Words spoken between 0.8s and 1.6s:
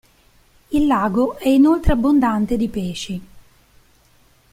lago è